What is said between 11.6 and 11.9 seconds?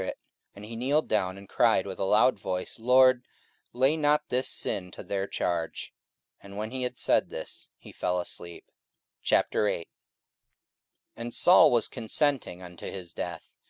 was